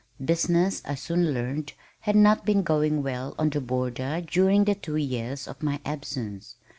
[0.25, 4.95] Business, I soon learned, had not been going well on the border during the two
[4.95, 6.55] years of my absence.